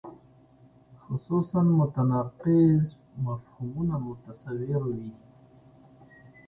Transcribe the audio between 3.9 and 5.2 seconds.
متصور وي.